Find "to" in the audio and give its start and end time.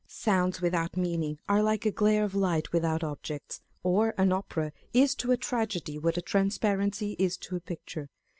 5.13-5.31, 7.37-7.55